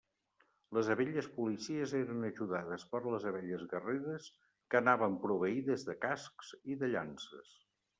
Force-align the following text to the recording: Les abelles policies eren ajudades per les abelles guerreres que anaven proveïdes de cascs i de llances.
Les 0.77 0.87
abelles 0.93 1.27
policies 1.35 1.93
eren 1.99 2.25
ajudades 2.31 2.87
per 2.95 3.03
les 3.05 3.29
abelles 3.33 3.69
guerreres 3.75 4.33
que 4.73 4.83
anaven 4.85 5.23
proveïdes 5.29 5.91
de 5.93 6.01
cascs 6.09 6.55
i 6.75 6.85
de 6.85 6.95
llances. 6.97 7.59